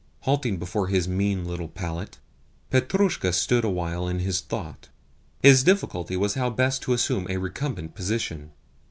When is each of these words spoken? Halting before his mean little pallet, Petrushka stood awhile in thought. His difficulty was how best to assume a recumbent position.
Halting 0.21 0.57
before 0.57 0.87
his 0.87 1.07
mean 1.07 1.45
little 1.45 1.67
pallet, 1.67 2.17
Petrushka 2.71 3.33
stood 3.33 3.63
awhile 3.63 4.07
in 4.07 4.19
thought. 4.31 4.89
His 5.43 5.61
difficulty 5.63 6.17
was 6.17 6.33
how 6.33 6.49
best 6.49 6.81
to 6.81 6.93
assume 6.93 7.27
a 7.29 7.37
recumbent 7.37 7.93
position. 7.93 8.49